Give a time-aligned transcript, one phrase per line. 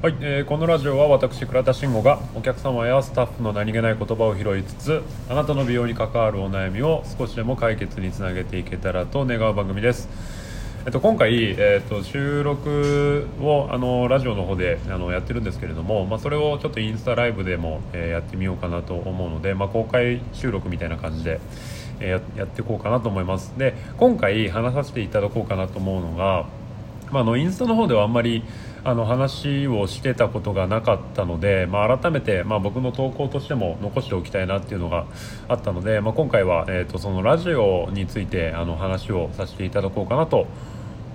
[0.00, 10.08] はい、えーこのラジオは私倉田慎吾がお客様やスタッフの何気ない言葉を拾いつつあなたの美容に関わるお悩みを少しでも解決につなげていけたらと願う番組です、
[10.86, 21.40] えっと、今回、えっと、収録をあのラジオの方であのやってるんですけれども、まあ、それをちょっとインスタライブでも、えーやってみようかなと思うので、まあ、公開収録みたいな感じで、
[21.98, 23.52] えーややっていこうかなと思います。
[23.58, 26.46] で今回話させていただこうかなと思うのが
[27.10, 28.42] まあ、のインスタの方ではあんまり
[28.84, 35.06] あの話をしてたことがなかったので、まあ、改めて、まあ、僕の投稿としても残しておきたいなっていうのが
[35.48, 40.46] あったので、まあ、今回は、えー、とそのラジオについてあの話をさせていただこうかなと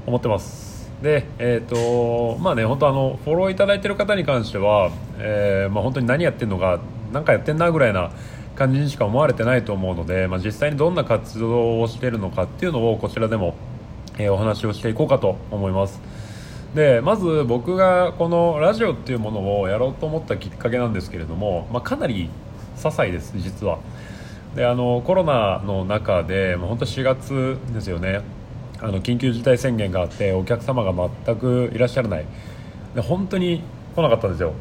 [0.06, 0.74] 思ってます。
[1.02, 6.80] でえっ、とまあね本当あのフォローいただいてる方に関しては、えーまあ、本当に何やってんのか
[7.12, 8.12] 何かやってんなぐらいな
[8.56, 13.56] 感じにしか思われてないと思うので、まあ、実際にどんな活動をしてるのかっていうのをこちらでも
[14.18, 16.02] えーお話をしていこうかと思います。
[16.76, 22.30] でまず僕がこのラジオっていうものをやろうと思ったきっかけなんですけれども、まあ、かなり
[22.76, 23.80] 些細です実は。
[24.56, 28.22] であのコロナの中で、まあ、本当4月ですよね。
[28.80, 30.94] あの緊急事態宣言があってお客様が
[31.26, 32.26] 全くいらっしゃらない。
[32.96, 33.62] で本当に
[33.96, 34.54] 来なかったんですよ。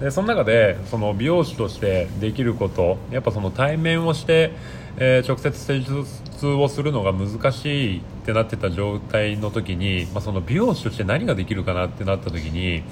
[0.00, 4.52] でその中でその美容師としてできることやっぱその対面をして、
[4.96, 12.82] えー直接施術をするのが難しいってなってた状態の時に、まあ、その美容師として何ができるかなってなった時に、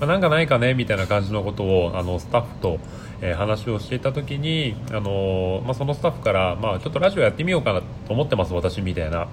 [0.00, 2.78] まあ、なんかないかねみたいな感じのことをあのスタッフと、
[3.20, 9.28] えー話をしていた時に、あのーまあ、そのスタッフから、まあ、ちょっとラジオやってみようかなと思ってます私みたいな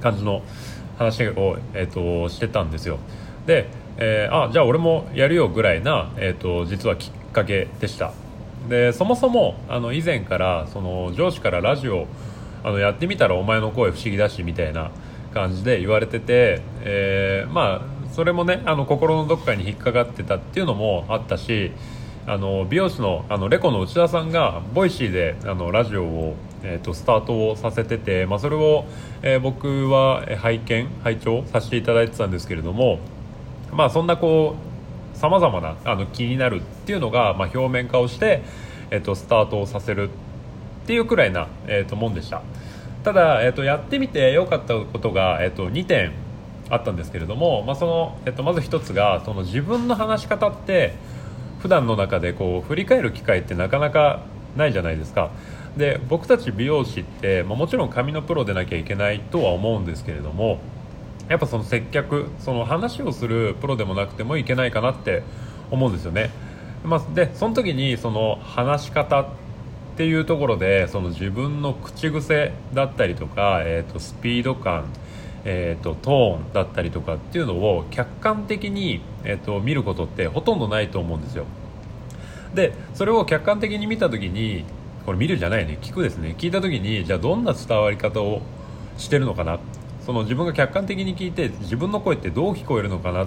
[0.00, 0.42] 感じの
[0.98, 2.98] 話を、えー、としてたんですよ。
[3.46, 8.25] で、えーあじゃあ俺もやるよぐらいな、えー、と実はきっかけでした。
[8.68, 12.06] でそもそもあの以前からその上司からラジオ
[12.64, 14.90] あのやってみたらお前の声不思議だしみたいな
[15.32, 21.72] 感じで言われてて、えーまあそれもねあの心のどっかに引っかかってたっていうのもあったし
[22.26, 28.86] あの美容師のあのレコの内田さんが Voicy であのラジオを、えー、とスタートをさせてて、まあ、それを、
[29.20, 33.00] えー僕は拝見拝聴させていただいてたんですけれども
[33.70, 34.75] まあそんなこう
[35.16, 38.42] さまざまなあの気になるっていうのが、まあ、表面化をして、
[38.90, 40.10] えー、とスタートをさせる
[40.84, 42.42] っていうくらいな、えー、ともんでした。
[43.02, 46.12] ただ、えー、とやってみて良かったことが、えー、と2点
[46.68, 50.94] あったんですけれども、まあそのえー、とまず1つがその自分の話し方って
[51.60, 54.22] 普段の中でこう振り返る機会ってなかなか
[54.56, 55.30] ないじゃないですか。
[55.76, 60.58] で僕たち美容師って、まあ、もちろん髪のプロでなきゃいけないとは思うんですけれども
[61.28, 65.22] やっぱその接客その話をするプロでもなくてもいけないかなって
[65.70, 66.30] 思うんですよね、
[66.84, 69.26] まあ、でその時にその話し方っ
[69.96, 74.84] ていうところでその自分の口癖だったりとか、えー、とスピード感、
[75.44, 81.46] えー、とトーンだったりとかっていうのを客観的に、えー、と見ることってほとんどないと思うんですよ。
[82.54, 84.64] でそれを客観的に見た時に
[85.04, 85.78] これ見るじゃないね。
[85.80, 86.34] 聞くですね。
[86.38, 88.42] 聞いた時にじゃあどんな伝わり方を
[88.98, 89.58] してるのかな
[90.06, 93.26] その自分が客観的に聞いて自分の声ってどう聞こえるのかなっ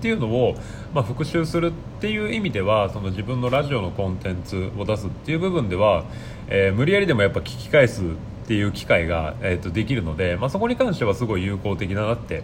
[0.00, 0.54] ていうのを、
[0.94, 6.04] まあ、復習するっていう意味ではその自分のラジオのコンテンツを出すっていう部分では、
[6.48, 8.04] えー無理やりでもやっぱ聞き返すっ
[8.46, 12.42] ていう機会が、えー、とできるので、まあ、そこに関してはすごい有効的だなって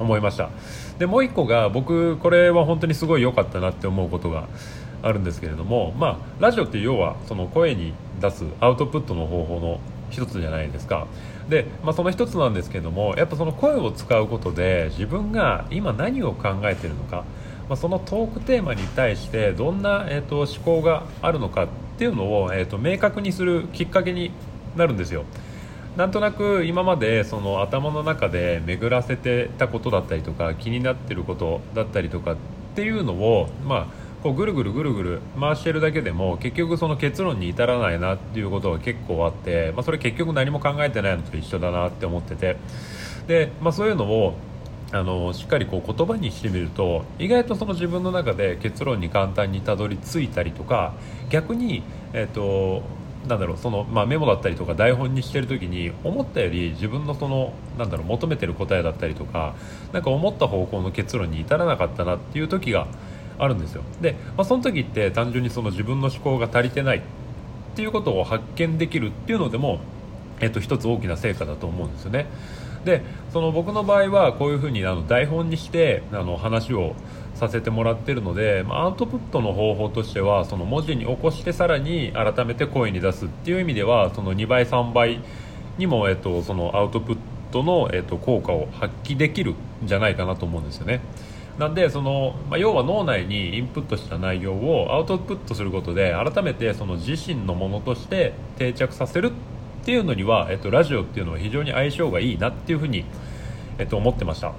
[0.00, 0.50] 思いました。
[0.98, 4.48] でもう一個が僕これは本当にすごい良かったなって思うことが
[5.02, 9.80] あるんですけれども、まあ、ラジオって要はその声に出すアウトプットの方法の
[10.12, 11.06] 一つじゃないですか。
[11.48, 17.24] で、まあ、その一つなんですけどもやっぱその声を使うことで自分が今何を考えてるのか、
[17.68, 21.68] まあ、そのトークテーマに対してどんな、えー、と思考があるのかっ
[21.98, 24.30] ていうのを、えー、と明確にするきっかけに
[24.76, 25.24] なるんですよ。
[25.96, 32.36] なんとなく今までその頭の中で巡らせてたことだったりとか気になってることだったりとかっ
[32.74, 33.86] ていうのを、まあ、
[34.22, 42.56] こうぐるぐるぐるぐる回してるだけでも結局その結論に至らないなっていうことが結構あって、まあ、それ結局何も考えてないのと一緒だなって思ってて。
[43.26, 44.34] で、まあ、そういうのを
[44.92, 50.92] あのしっかりこう言葉にしてみると意外とその自分の中で結論に簡単にたどり着いたりとか
[51.30, 51.82] 逆に、
[52.12, 52.82] えっと
[53.26, 59.54] なんだろうその、まあ、メモだったりとか台本にしてる時に思ったより自分のそのなんだろう求めてる答えだったりとか
[59.92, 62.88] なんか思った方向の結論に至らなかったなっていう時が
[63.42, 63.82] あるんですよ。
[64.00, 67.02] で、まあ、その時って単純にその自分の思考が足りてないっ
[67.74, 69.80] ていうことを発見できるっていうのでも、
[70.40, 72.26] えっと、一つ大きな成果だと思うんですよね。
[72.84, 73.02] で
[73.32, 76.94] その僕の場合はこういうふうにあの台本にしてあの話を
[77.34, 85.20] させてもらってるので、まあ、アウトプットの方法としてはその文字に起こしてさらに改めて声に出すっていう意味ではその2倍3倍
[85.78, 87.18] にも、えっと、そのアウトプッ
[87.52, 91.00] トの、えっと、効果を発揮できるじゃないかなと思うんですよね。
[91.58, 99.32] なんでその、まあ、要は脳内にインプットした内容をアウトプットすることで改めてその自身のものとして定着させる
[99.82, 103.04] っていうのには、えっと、ラジオっていうのは非常に相性がいいなっていうふうに、
[103.78, 104.52] えっと、思ってました。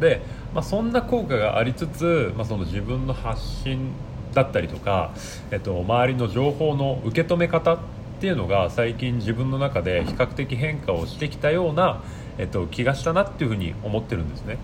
[0.00, 0.20] で、
[0.54, 3.92] まあ、そんな効果がありつつ、まあ、その自分の発信
[4.34, 5.12] だったりとか、
[5.50, 7.78] えっと、周りの情報の受け止め方っ
[8.20, 12.02] ていうのが最近自分の中で比較的変化をしてきたような、
[12.40, 14.58] えっと、気がしたなっていうふうに思ってるんですね。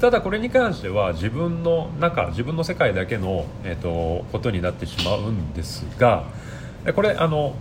[0.00, 6.22] ただこれに関しては自分の中自分の世界だけの、えーと、ことになってしまうんですが
[6.94, 7.56] これあの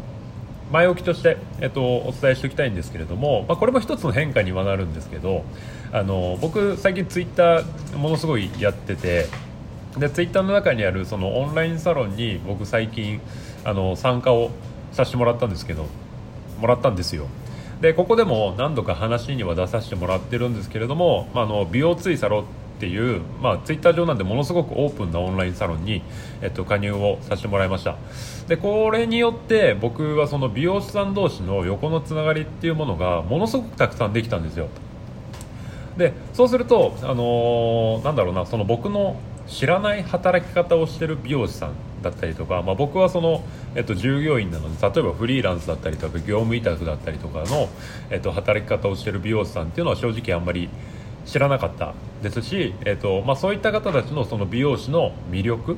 [0.71, 5.43] 前置きとして、えーと、お伝えしておきたいんですけれども、まあ、これも一つの変化にはなるんですけど
[5.91, 9.25] あの僕最近ツイッターものすごいやってて
[9.97, 13.19] でツイッターの中にあるそのオンラインサロンに僕最近
[13.63, 14.51] あの参加を
[14.91, 15.87] させてもらったんですけど
[16.59, 17.27] もらったんですよ
[17.81, 22.43] でここでも何度か話には出させてもらってるんですけれども、まあ、あの美容ツイサロ
[22.77, 26.01] っていう、まあ、ツイッター上なんでものすごくオープンなオンラインサロンに、
[26.41, 27.95] えっと、加入をさせてもらいました。
[28.47, 34.69] でこれによって僕はその美容師さん同士の横のつながりっていうものがものすごくたくさんできたんですよ。
[35.97, 41.71] でそうすると、あのー、なんだろうなその僕の知らない働き方をしてる美容師さん
[42.01, 43.43] だったりとか、まあ、僕はその、
[43.75, 47.69] えっと、従業員なので例えばフリーランスだったりとか業務委託だったりとかの、
[48.09, 50.69] えっと、働き方をしてる美容師さんっていうのは正直あんまり
[51.25, 55.77] 知らなかったですし、えっとまあ、そういった方たちのその美容師の魅力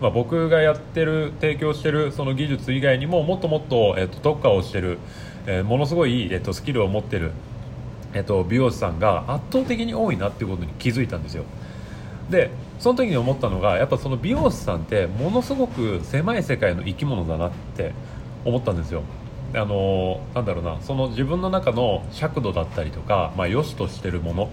[0.00, 4.98] まあ、僕がやってる提供してるその技術以外にももっともっと、えっと、特化をしてる、
[5.46, 7.32] えー、ものすごい、えっと、スキルを持ってる、
[8.14, 11.44] えっと、美容師さんが圧倒的に多いなっていうことに気づいたんですよ。
[12.30, 17.92] でその時に思ったのがやっぱその美容師さんってものすごく狭い世界の生き物だなって
[18.44, 19.02] 思ったんですよ
[19.54, 24.50] あのなんだろうなその自分の中の尺度だったりとか、まあ、良しとしてるもの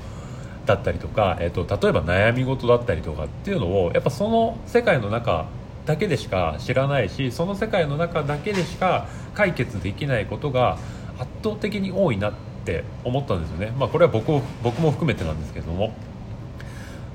[0.66, 5.48] だったりとか、えーと、例えば悩み事だったりとかっていうのをやっぱその世界の中
[5.86, 10.80] だけでしか知らないしその世界の中だけでしか解決できないことが
[11.20, 12.34] 圧倒的に多いなっ
[12.66, 14.32] て思ったんですよね、まあ、これは僕
[14.64, 15.94] 僕も含めてなんですけども。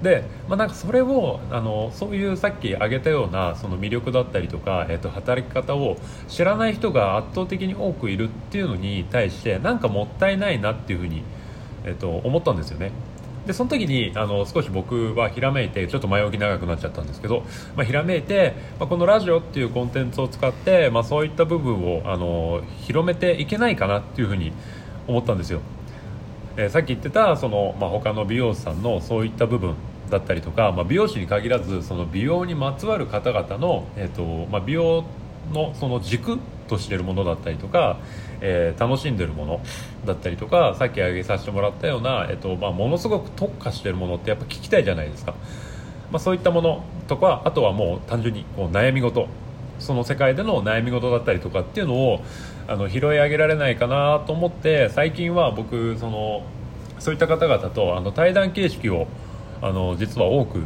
[0.03, 5.97] で、まあ、なんかそれをあのそういうさっき挙げたようなその魅力だったりとか、えー、と働き方を
[6.29, 11.23] 知らない人が圧倒的に多くいるっていうのに対してなんかもったいないなっていうふうに、
[11.85, 12.93] えー、と思ったんですよね。
[13.47, 17.43] でその時にあの少し僕はひらめいてちょっと前置き長くなっちゃったんですけど、
[17.75, 24.53] まあ、ひらめいて、まあ、このラジオっていうコンテンツを使って、まあ、そういった部分をあの広めていけないかなっていうふうに
[25.09, 25.61] 思ったんですよ。
[26.57, 29.75] えー、さっき言ってたその、まあ、他の美容師さんのそういった部分
[30.11, 35.05] だったりとか、まあ、美容師に限らずその美容にまつわる方々の、えーとまあ、美容
[35.53, 37.99] のその軸としてるものだったりとか、
[38.41, 39.61] えー、楽しんでるもの
[40.05, 45.35] だったりとかさっき挙げさせてもらったような、えーとまあ、ものすごく特化してるものってやっぱ聞きたいじゃないですか、
[46.11, 49.29] まあ、そういったものとかあとはもう単純にこう悩み事。
[49.81, 52.23] その世界での悩み事だったりとかっていうのを
[52.69, 56.45] あの拾い上げられないかなと思って最近は僕その
[56.99, 59.09] そういった方々とあの対談形式を
[59.63, 60.63] あの実は多く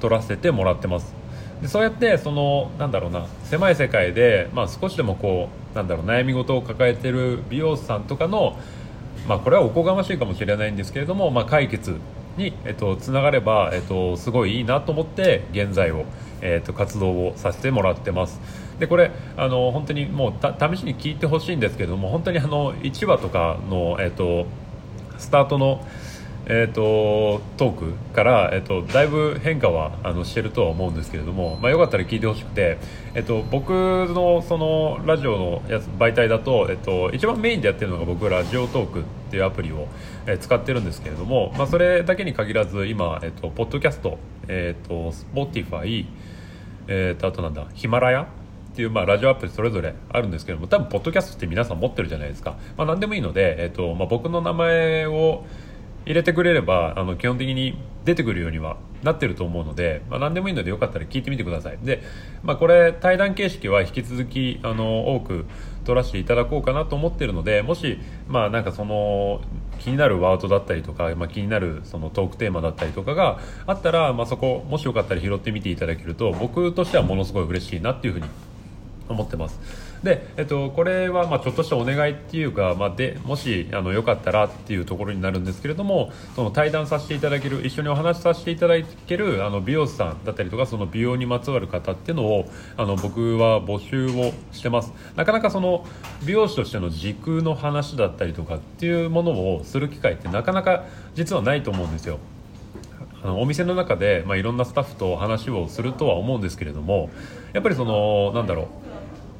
[0.00, 1.14] 取らせてもらってます。
[1.62, 8.58] でそうやってそのなんだろうな狭い世界で、まあ、少しでもこうなんだろう悩み事を抱えてる美容師さんとかの、
[9.28, 11.96] まあ、これはおこがましいかもしれないんですけれども、まあ、解決
[12.36, 16.04] に、えっと、つながれば、えっと、すごいいいなと思って現在を、
[16.42, 18.40] えっと、活動をさせてもらってます。
[18.78, 24.46] でこれあの本当にもう試しに聞いてほしいんですけれども本当にあの1話とかの、えっと、
[25.16, 25.86] スタートの
[26.46, 32.76] えーと、トークから、えーと、だいぶ変化はあのしてるとは思うんですけれども、まあ、よかったら聞いてほしくて、
[33.14, 39.88] えーと、僕のそのラジオのやつ媒体だと,、えー、と一番メインでやってるのが僕ラジオトークっていうアプリを、
[40.26, 46.06] えー、使ってるんですけれども、まあ、それだけに限らず今、えー、とポッドキャスト、えー、と Spotify、
[46.88, 48.22] えー、とあとなんだヒマラヤ
[48.74, 55.46] っていう、まあ、ラジオアプリそれぞれあるんですけども多分ポッドキャストって皆さん持ってるじゃないですか、まあ、何でもいいので、えーとまあ、僕の名前を
[56.06, 62.02] 入れてくれればあの基本的に出てくるようにはなってると思うので、まあ、何でもいいのでよかったら聞いてみてくださいで、
[62.42, 65.46] まあ、これ対談形式は引き続きあの多く
[65.84, 69.42] 取らせていただこうかなと思ってるのでもし、まあ、なんかその
[69.78, 78.26] 気になるワードだったりとか、まあ、気になるそのトークテーマだったりとかがあったら、まあ、そこもしよかったら拾ってみていただけると僕としてはものすごい嬉しいなっていうふうに
[79.08, 79.93] 思ってます。
[80.02, 94.92] で、えっと、これはまあちょっとしたお願いっていうか、まあ、でもしあのよかったらっていうところになるんですけれどもその対談させていただける一緒にお話しさせていただけるあの美容師さんだったりとかその美容にまつわる方っていうのをあの僕は募集をしてます。
[95.16, 95.86] なかなかその
[96.24, 100.84] 美容師としての時空の話だったりとかっていうものをする機会ってなかなか
[101.14, 102.18] 実はないと思うんですよ。
[103.22, 107.08] あのお店の中で、まあ、いろんなスタッフと話をするとは思うんですけれども
[107.54, 108.66] やっぱりそのなんだろう。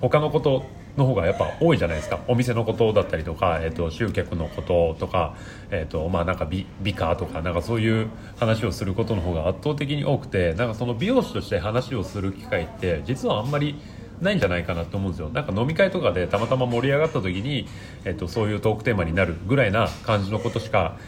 [0.09, 0.65] 他のこと
[0.99, 2.21] の方がやっぱ多いじゃないですか。
[2.29, 5.35] お店のことだったりとか、えーと、集客のこととか,、
[5.71, 13.81] えーとまあ、なんか美美化とかなんかそういう話をすることの方が圧倒的に多くてなんかその美容師として話をする機会って実はあんまり
[14.21, 15.31] ないんじゃないかなと思うんですよ。
[15.31, 17.67] なんか飲み会とかでたまたま盛り上がった時に、
[18.05, 20.99] えーと、そういうトークテーマになるぐらいな感じのことしか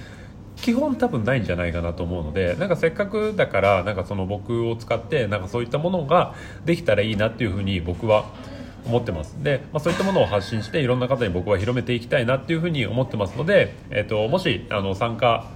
[0.56, 6.34] 基本多分ないんじゃないかなと思うのでなんかせっかくだからなんかその僕を使ってなんかそういったものが
[6.64, 8.55] できたらいいなっていうふうに僕は思
[8.86, 15.50] 思ってますで、まあ、そういったものを発信していろんな方に僕は広めていきたいなっていうふうに思ってますので、えーと、もしあの参加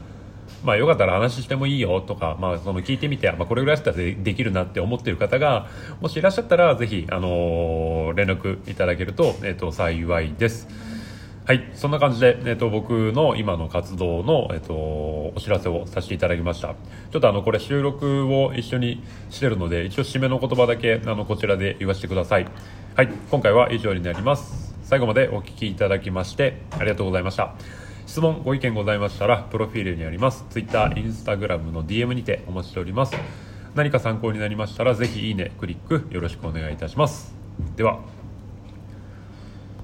[0.64, 5.68] まあ、よかったら話してもいいよとか、まあ、その聞いてみて、まあ、これぐらいだったらできるなって思ってる方が
[6.00, 10.68] もしいらっしゃったらぜひ、あのー、連絡いただけると,、えーと、幸いです。
[11.50, 16.76] はい、そんな感じで、えーと、僕の今の活動の、えーと、お知らせをさせていただきました。
[17.11, 22.47] ちょっとあのこれ収録を一緒にしてるので一応締めの言葉だけあのこちらで言わせてください。
[22.95, 24.76] はい今回は以上になります。
[24.85, 27.57] 最後までお聴きいただきましてありがとうございました。
[28.07, 30.47] 質問ご意見ございましたらプロフィールにあります。
[30.50, 33.16] Twitter、Instagram の DM にてお待ちしております。
[33.75, 37.35] 何か参考になりましたらぜひいいねクリックよろしくお願いいたします。
[37.75, 38.19] では。